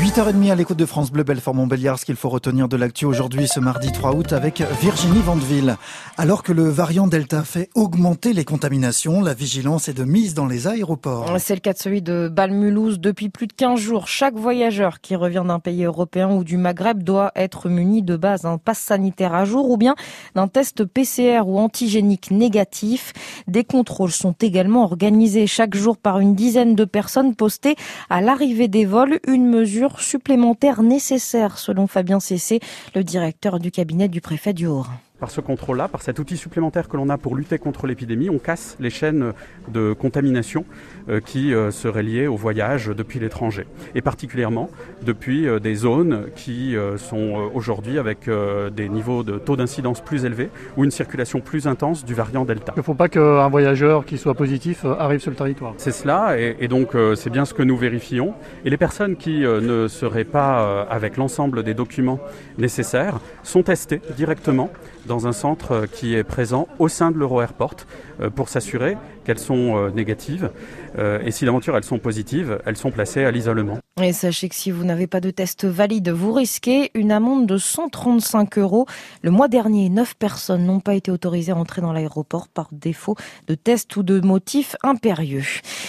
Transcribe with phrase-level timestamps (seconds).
[0.00, 3.46] 8h30 à l'écoute de France Bleu Belfort Montbéliard, ce qu'il faut retenir de l'actu aujourd'hui
[3.46, 5.76] ce mardi 3 août avec Virginie Vandeville.
[6.16, 10.46] Alors que le variant Delta fait augmenter les contaminations, la vigilance est de mise dans
[10.46, 11.30] les aéroports.
[11.38, 14.08] C'est le cas de celui de Balmulhouse depuis plus de 15 jours.
[14.08, 18.42] Chaque voyageur qui revient d'un pays européen ou du Maghreb doit être muni de base
[18.42, 19.96] d'un passe sanitaire à jour ou bien
[20.34, 23.12] d'un test PCR ou antigénique négatif.
[23.48, 27.76] Des contrôles sont également organisés chaque jour par une dizaine de personnes postées
[28.08, 32.60] à l'arrivée des vols, une mesure supplémentaires nécessaires, selon Fabien Cessé,
[32.94, 34.86] le directeur du cabinet du préfet du Haut.
[35.20, 38.38] Par ce contrôle-là, par cet outil supplémentaire que l'on a pour lutter contre l'épidémie, on
[38.38, 39.34] casse les chaînes
[39.68, 40.64] de contamination
[41.10, 43.66] euh, qui euh, seraient liées au voyage depuis l'étranger.
[43.94, 44.70] Et particulièrement
[45.02, 48.28] depuis euh, des zones qui sont aujourd'hui avec
[48.74, 52.72] des niveaux de taux d'incidence plus élevés ou une circulation plus intense du variant Delta.
[52.76, 55.74] Il ne faut pas qu'un voyageur qui soit positif arrive sur le territoire.
[55.76, 58.34] C'est cela, et, et donc c'est bien ce que nous vérifions.
[58.64, 62.20] Et les personnes qui ne seraient pas avec l'ensemble des documents
[62.58, 64.70] nécessaires sont testées directement
[65.10, 67.74] dans un centre qui est présent au sein de l'Euro Airport
[68.20, 70.50] euh, pour s'assurer qu'elles sont euh, négatives.
[70.98, 73.78] Euh, et si d'aventure elles sont positives, elles sont placées à l'isolement.
[73.98, 77.58] Et sachez que si vous n'avez pas de test valide, vous risquez une amende de
[77.58, 78.86] 135 euros.
[79.20, 83.16] Le mois dernier, 9 personnes n'ont pas été autorisées à entrer dans l'aéroport par défaut
[83.46, 85.44] de test ou de motif impérieux.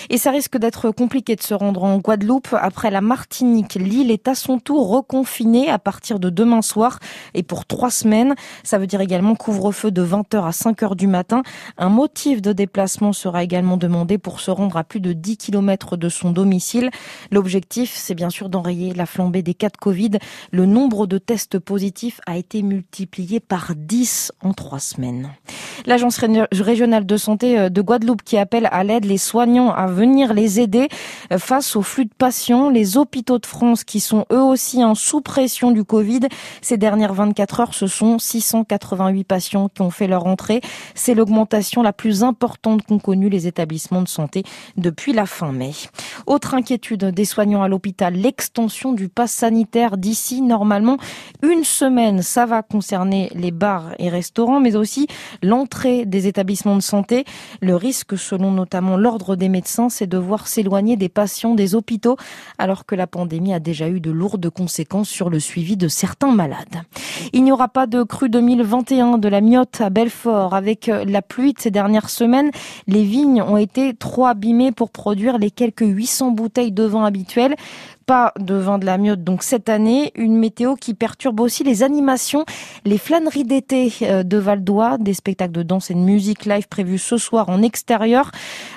[0.09, 2.53] Et ça risque d'être compliqué de se rendre en Guadeloupe.
[2.59, 6.99] Après la Martinique, l'île est à son tour reconfinée à partir de demain soir
[7.33, 8.36] et pour trois semaines.
[8.63, 11.43] Ça veut dire également couvre-feu de 20h à 5h du matin.
[11.77, 15.95] Un motif de déplacement sera également demandé pour se rendre à plus de 10 km
[15.95, 16.89] de son domicile.
[17.31, 20.11] L'objectif, c'est bien sûr d'enrayer la flambée des cas de Covid.
[20.52, 25.31] Le nombre de tests positifs a été multiplié par 10 en trois semaines.
[25.85, 26.19] L'agence
[26.51, 30.59] régionale de santé euh, de Guadeloupe qui appelle à l'aide les soignants à venir les
[30.59, 30.89] aider
[31.31, 32.69] euh, face au flux de patients.
[32.69, 36.21] Les hôpitaux de France qui sont eux aussi en sous pression du Covid.
[36.61, 40.61] Ces dernières 24 heures, ce sont 688 patients qui ont fait leur entrée.
[40.93, 44.43] C'est l'augmentation la plus importante qu'ont connue les établissements de santé
[44.77, 45.71] depuis la fin mai.
[46.27, 50.97] Autre inquiétude des soignants à l'hôpital, l'extension du pass sanitaire d'ici normalement
[51.41, 52.21] une semaine.
[52.21, 55.08] Ça va concerner les bars et restaurants, mais aussi
[55.41, 55.70] l'entrée
[56.05, 57.26] des établissements de santé.
[57.61, 62.17] Le risque, selon notamment l'ordre des médecins, c'est de voir s'éloigner des patients des hôpitaux,
[62.58, 66.32] alors que la pandémie a déjà eu de lourdes conséquences sur le suivi de certains
[66.32, 66.83] malades.
[67.33, 70.54] Il n'y aura pas de crue 2021 de la miotte à Belfort.
[70.54, 72.52] Avec la pluie de ces dernières semaines,
[72.88, 77.55] les vignes ont été trop abîmées pour produire les quelques 800 bouteilles de vin habituelles
[78.11, 81.82] pas de vin de la miotte donc cette année, une météo qui perturbe aussi les
[81.82, 82.44] animations,
[82.83, 86.67] les flâneries d'été euh, de Val d'Oie, des spectacles de danse et de musique live
[86.67, 88.32] prévus ce soir en extérieur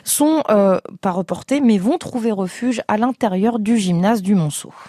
[0.04, 4.72] sont euh, pas reportés mais vont trouver refuge à l'intérieur du gymnase du Monceau.